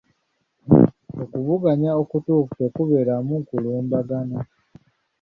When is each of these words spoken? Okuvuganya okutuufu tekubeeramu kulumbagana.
Okuvuganya 1.23 1.91
okutuufu 2.01 2.51
tekubeeramu 2.59 3.35
kulumbagana. 3.47 4.39